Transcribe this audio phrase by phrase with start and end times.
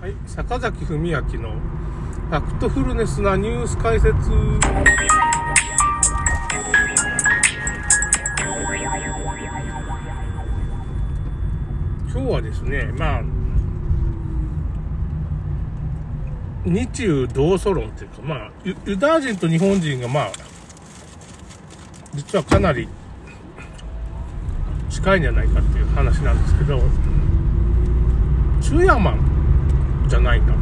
[0.00, 4.14] はい、坂崎文明のファクトフルネスなニュース解説。
[12.12, 13.22] 今日はですね、まあ、
[16.64, 20.32] 日中同祖論っていうか、まあ、ユユダヤ人と日本人がまあ、
[22.14, 22.88] 実はかなり
[24.90, 26.80] 近いんじゃないかっていう話なんですけど、
[28.62, 29.27] 中山
[30.08, 30.54] じゃないんだ。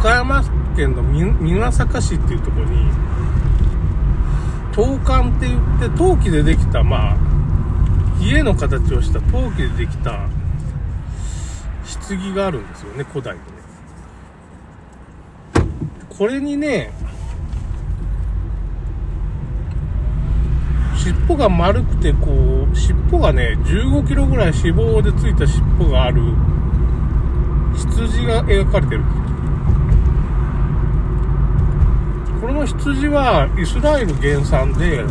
[0.00, 0.42] 岡山
[0.76, 2.88] 県の美作市っていうところに、
[4.72, 7.16] 陶管って言って陶器でできた、まあ、
[8.20, 10.28] 家の形をした陶器でできた
[12.08, 13.48] 棺があるんですよね、古代のね。
[16.18, 16.92] これにね、
[20.96, 26.22] 尻尾が丸くて、こう、尻尾がね、15キロぐらい脂肪でついた尻尾がある
[27.94, 29.02] 羊が描かれてる。
[32.40, 35.04] この羊はイスラエル原産で、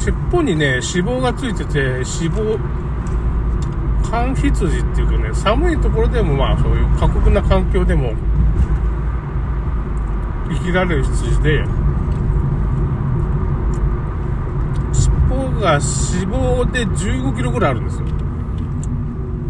[0.00, 2.02] 尻尾にね、脂肪がついてて、脂
[2.34, 2.58] 肪、
[4.10, 8.12] 寒羊っていうかね、寒いところでもまあそういう過酷な環境でも
[10.50, 11.64] 生きられる羊で、
[14.92, 15.80] 尻尾が脂
[16.26, 18.23] 肪で15キロぐらいあるんですよ。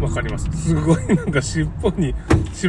[0.01, 0.49] わかります。
[0.51, 2.15] すごいなんか尻尾に脂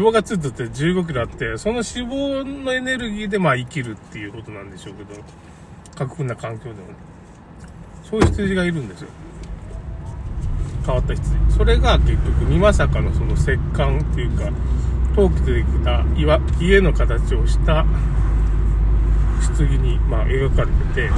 [0.09, 5.21] 肪がついてて15キロあって、その脂肪のエネルギーでまあ生きるっていうことなんでしょうけど、
[5.95, 6.83] 過酷な環境でもね。
[8.05, 9.09] そういう羊がいるんですよ。
[10.85, 11.31] 変わった羊。
[11.51, 14.51] それが結局、美作のその石棺っていうか、
[15.17, 17.85] 陶器でできた岩家の形をした
[19.57, 21.11] 棺に、まあ、描かれてて、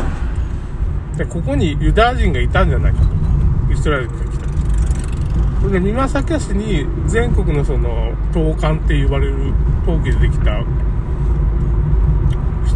[1.18, 3.14] で、ここにユダヤ人がいたんじゃないかとか。
[3.70, 4.08] イスラエル
[5.58, 5.68] から来た。
[5.68, 9.52] それで、美作市に全国のその、陶管って言われる
[9.84, 10.62] 陶器でできた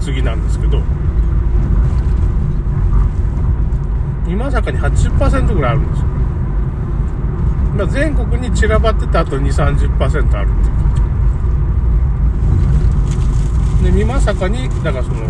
[0.05, 0.81] 棺なんですけど、
[4.29, 6.07] 今坂に80%ぐらいあるんですよ。
[7.77, 10.83] まあ、全国に散らばってた後に30%あるっていう
[13.83, 15.21] で、美作に、だからその、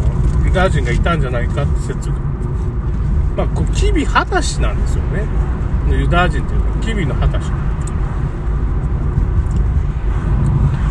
[0.44, 2.16] ユダヤ人がいたんじゃないかって説が。
[3.36, 5.24] まあ、こう、キビハタシなんですよね。
[5.90, 7.50] ユダヤ人っていうのは、キビのハタシ。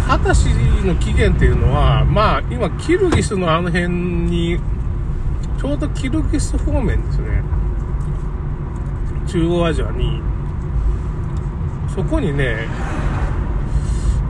[0.07, 0.49] ハタシ
[0.85, 4.59] の起源っていうのは、まあ、今、キルギスのあの辺に、
[5.59, 7.43] ちょうどキルギス方面ですね。
[9.27, 10.21] 中央アジアに、
[11.95, 12.67] そこにね、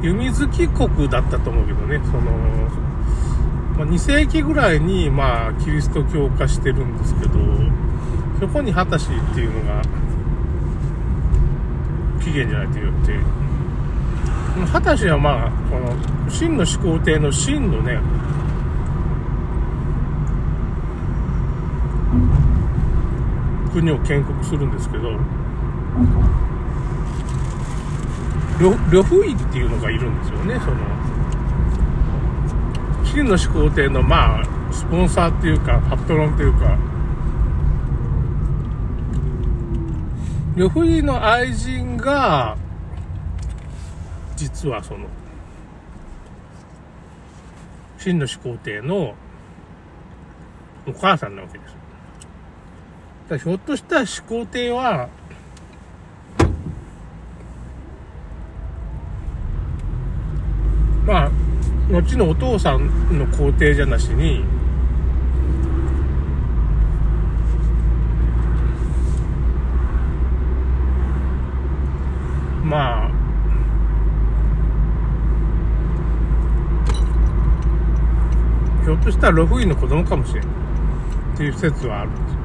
[0.02, 2.22] 弓月国だったと思うけどね、その、
[3.78, 7.40] まあ、2世紀ぐらいに、まあ、キリスト教化してるんですけど、
[8.40, 9.82] そこにハタシっていうのが、
[12.32, 13.20] 起源じゃないと言って、
[14.72, 15.94] ハタシはまあ、この、
[16.30, 18.00] 秦の始皇帝の秦のね、
[23.74, 25.12] 国を建国するんですけど、
[28.92, 30.78] 呂不韋っていうのがいるんですよね、その、
[33.04, 36.78] 秦の始皇帝のまあ、スポンサーっていうか、パトロンっていうか、
[40.56, 42.58] 呂不韋の愛人が、
[44.36, 45.08] 実はその、
[47.98, 49.16] 秦の始皇帝の
[50.86, 51.76] お母さんなわけです。
[53.30, 55.08] だひょっとしたら始皇帝は、
[61.06, 61.32] まあ、
[61.90, 64.44] 後のお父さんの皇帝じゃなしに、
[72.72, 73.12] まあ、
[78.84, 80.50] ひょっとしたらロフイの子供かもしれない
[81.36, 82.40] っていう説はあるんですよ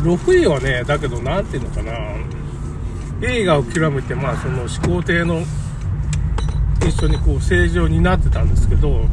[0.00, 0.04] ね。
[0.04, 1.92] ロフイはね、だけど、なんていうのかな、
[3.22, 5.42] 映画を極めて、まあ、その始皇帝の
[6.86, 9.04] 一緒にこう政治を担ってたんですけど、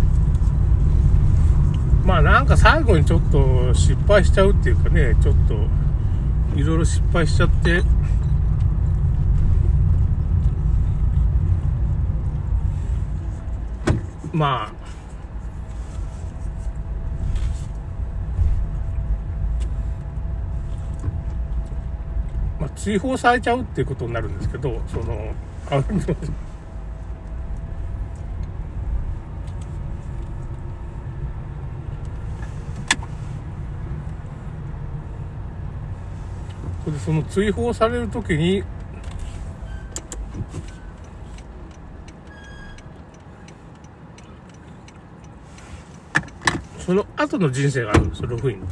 [2.05, 5.55] まあなんか最後にちょっと失敗しちゃうっていうかね、ちょっと
[6.57, 7.83] いろいろ失敗しちゃって、
[14.33, 14.73] まあ、
[22.59, 25.33] まあ、追放されちゃうっていうことになるんですけど、その、
[25.69, 25.81] あ
[36.91, 38.63] でその追放される時に
[46.87, 48.67] その後の人生があるんですよ、ロフインの。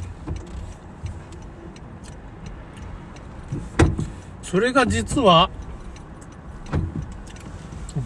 [4.42, 5.50] それが実は、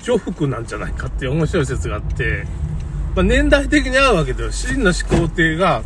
[0.02, 2.48] 女服なんじゃないかっていう面白い説があって、
[3.16, 5.84] まあ、年代的に合うわけでは、真の始皇帝が、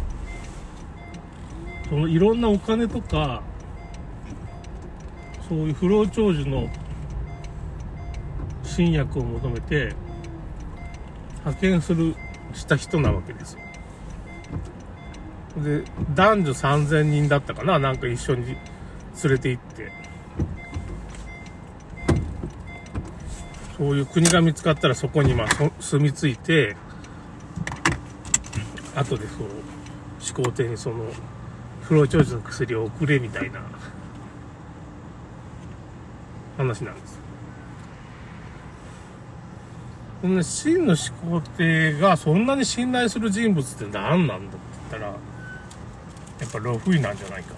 [1.90, 3.44] そのいろんなお金とか、
[5.50, 6.70] そういう不老長寿の
[8.64, 9.94] 新薬を求めて、
[11.40, 12.16] 派遣する、
[12.54, 13.73] した人なわけですよ。
[15.58, 15.84] で、
[16.16, 18.58] 男女3000人だったかななんか一緒に連
[19.24, 19.92] れて行って。
[23.78, 25.48] そういう国が見つかったらそこにまあ
[25.80, 26.76] 住み着いて、
[28.96, 29.48] 後でそう、
[30.20, 31.06] 始皇帝にその、
[31.82, 33.62] 不老長寿の薬を送れみたいな
[36.58, 37.20] 話なんです。
[40.22, 44.58] この真の始皇帝がそんなに信頼する人物って何なんだって
[44.92, 45.14] 言ったら、
[46.44, 47.56] やっぱロフイなんじゃないか。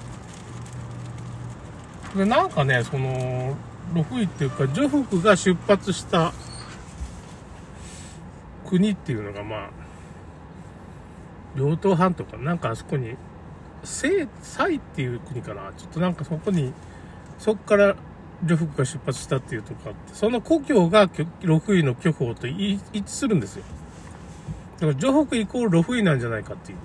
[2.15, 3.55] で、なんかね、その、
[3.93, 6.33] ロフイっていうか、ジョフクが出発した
[8.65, 9.69] 国っていうのが、まあ、
[11.55, 13.15] 両党半島かなんかあそこに、
[13.83, 16.73] 聖、サイっていう国かなちょっとなんかそこに、
[17.39, 17.95] そこから
[18.43, 21.09] ジョフクが出発したっていうとこあって、その故郷が
[21.41, 23.63] ロフイの巨峰と一致するんですよ。
[24.75, 26.77] だからジョフクイコールロフイなんじゃないかっていう。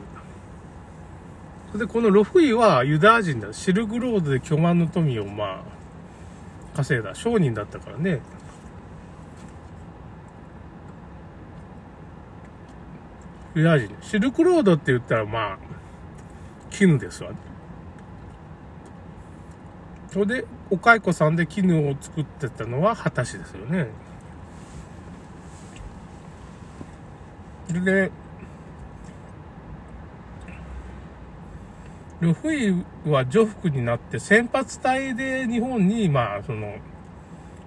[1.74, 3.52] で、このロフイはユダヤ人だ。
[3.52, 5.62] シルクロードで巨万の富をま
[6.74, 7.14] あ、稼いだ。
[7.14, 8.20] 商人だったからね。
[13.54, 13.94] ユダヤ人。
[14.00, 15.58] シルクロードって言ったらまあ、
[16.70, 17.36] 絹ですわ、ね。
[20.08, 23.86] それで、お蚕さんで絹を作ってたのは果たしですよね。
[27.72, 28.10] で、
[32.20, 32.74] ルフイ
[33.06, 36.76] は女服になって先発隊で日本に、まあ、その、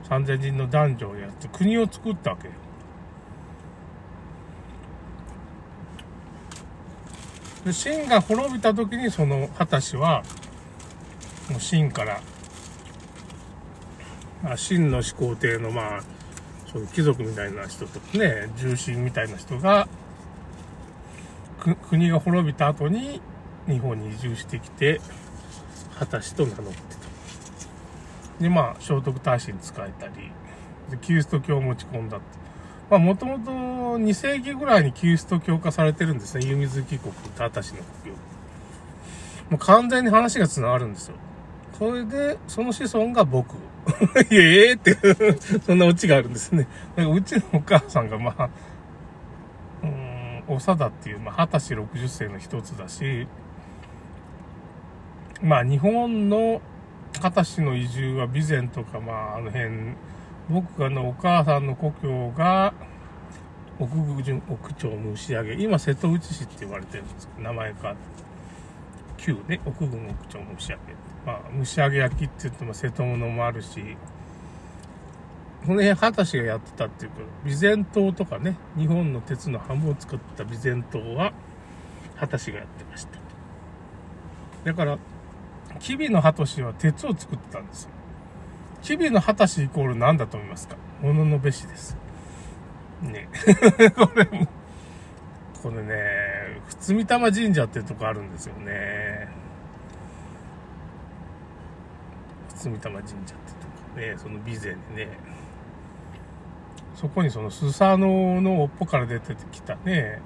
[0.09, 2.53] 3000人の男女をやって国を作ったわけよ。
[7.65, 10.23] で、秦が滅びた時にその、果たしは、
[11.50, 12.21] もう秦から、
[14.44, 16.03] あ、秦の始皇帝の、まあ、
[16.71, 19.88] そういう貴族みたいな人とかね、重臣みたいな人が、
[21.89, 23.21] 国が滅びた後に、
[23.68, 25.00] 日本に移住してきて、
[25.98, 28.44] 果たしと名乗ってた。
[28.44, 30.13] で、まあ、聖徳太子に仕えたり、
[30.89, 32.25] で、キリスト教を持ち込んだって。
[32.89, 36.45] まあ、もともと2世紀ぐらいにキリスト教化されてるんですね。
[36.45, 38.18] 湯水木国、たたしの国を。
[39.50, 41.15] もう完全に話が繋がるんですよ。
[41.77, 43.56] それで、その子孫が僕。
[44.31, 44.95] いや、ええって、
[45.65, 46.68] そんなオチがあるんですね。
[46.95, 48.50] なんかうちのお母さんが、まあ、
[49.83, 53.27] うん、長田っていう、まあ、二十歳60世の一つだし、
[55.43, 56.61] まあ日本の
[57.21, 59.69] 片市の移住は備前とかまああの辺、
[60.49, 62.73] 僕がのお母さんの故郷が
[63.77, 67.95] 奥郡奥町虫上げ、今瀬戸内市って言われてるんですけど、名前か。
[69.17, 70.81] 旧ね、奥郡奥町虫上げ。
[71.25, 73.97] まあ虫上げ焼きって言っても瀬戸物もあるし、
[75.65, 81.33] この辺、畑氏がやってたっていうか、備前島とかね、日本の鉄のハムを作った備前島は、
[82.15, 83.19] 畑氏がやってました。
[84.65, 84.97] だから、
[85.83, 87.89] 吉備の鳩氏は鉄を作ってたんですよ。
[88.81, 90.77] 吉備の鳩氏イコール何だと思いますか？
[91.01, 91.97] 物ののべしです。
[93.01, 93.27] ね。
[93.93, 94.47] これも、
[95.61, 99.27] これね、二見玉神社っていうとこあるんですよね。
[102.55, 103.35] 二見玉神社ってと
[103.93, 104.59] こね、その備前
[104.95, 105.17] でね、
[106.95, 110.21] そこにそのスサノオの尾っぽから出てきたね、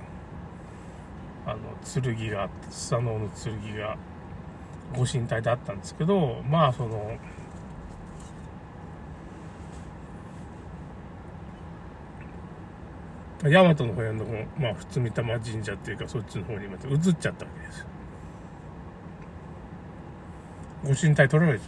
[1.47, 3.97] あの、剣があって、スサノオの剣が
[4.95, 7.17] ご神体であったんですけど、まあその、
[13.43, 14.03] 大和の方の方、
[14.59, 17.85] まあ、普通御霊神社っていうか、そっちの方にまた移っちゃったわけですよ。
[20.83, 21.67] ご神体取られちゃっ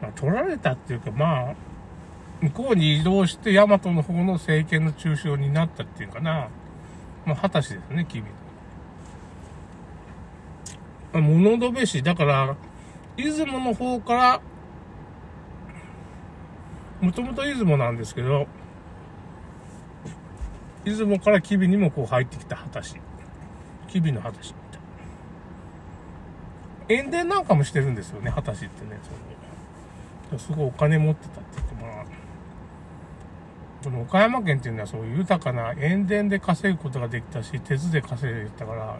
[0.00, 0.06] た。
[0.06, 1.54] まあ、取られたっていうか、まあ、
[2.40, 6.48] 向こうに移動して大和の方の政権の中心になったっていうかな。
[7.24, 8.24] まあ、果たしですね、君。
[11.12, 12.56] 物戸部市、だから、
[13.16, 14.40] 出雲の方から、
[17.00, 18.46] もともと出雲なんですけど、
[20.84, 23.00] 出雲から吉備にもこう入ってきた旗市。
[23.86, 24.80] 吉備の旗市みたい
[26.90, 28.98] 塩田なんかもしてるんですよね、果たしってね。
[30.28, 32.04] そのすごいお金持ってたって言って、まあ、
[33.82, 38.98] この岡山県っていうのはそういう豊かな塩田で稼ぐことができたし、鉄で稼いでたから、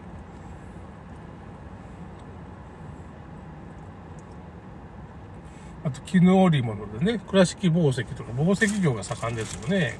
[5.83, 9.97] あと、絹織物でね、倉敷宝石とか宝石業が盛んですよね。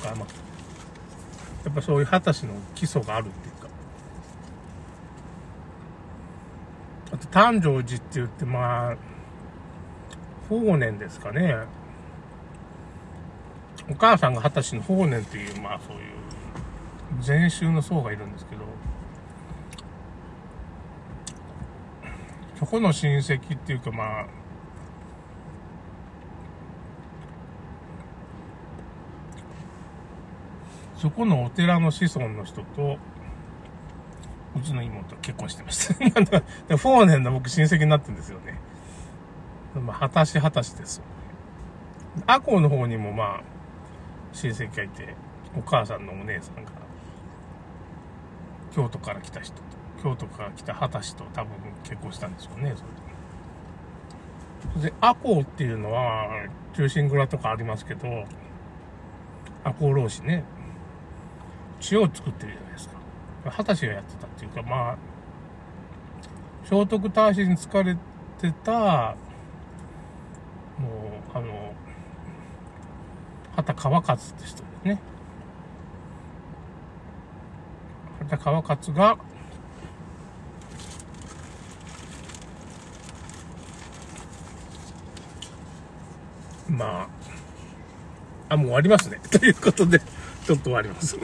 [0.00, 0.36] 岡山県。
[1.64, 3.68] やっぱそういう果たしの基礎があるっていうか。
[7.12, 8.96] あと、誕生寺って言って、まあ、
[10.48, 11.56] 法然ですかね。
[13.88, 18.62] お母さんが二十歳の法然っていう、まあそういう、禅宗の僧がいるんですけど、
[22.58, 24.26] そこの親戚っていうかまあ、
[30.96, 32.98] そこのお寺の子孫の人と、
[34.56, 35.94] うちの妹結婚してまし
[36.68, 36.76] た。
[36.78, 38.58] 法然の僕親戚になってるんですよね。
[39.74, 41.04] まあ、果たし果たしですよ。
[42.26, 43.40] 赤穂の方にもまあ、
[44.32, 45.14] 親戚がいて、
[45.54, 46.70] お母さんのお姉さんが、
[48.74, 49.62] 京都から来た人と、
[50.02, 51.50] 京都から来た果たしと多分
[51.82, 52.84] 結婚したんでしょうね、そ
[54.78, 54.90] れで。
[54.90, 56.28] で、赤穂っていうのは、
[56.74, 58.24] 中心蔵とかありますけど、
[59.62, 60.44] 赤穂浪士ね、
[61.86, 62.96] 血を作ってるじゃないですか。
[63.52, 64.96] 果たしがやってたっていうか、まあ、
[66.64, 67.96] 聖徳太子に疲れ
[68.40, 69.16] てた、も
[71.32, 71.74] う、あの、
[73.54, 75.00] 畑川勝って人ですね。
[78.18, 79.16] 畑川勝が、
[86.68, 87.08] まあ、
[88.48, 89.20] あ、もう終わりますね。
[89.30, 91.16] ということで、ちょっと終わります。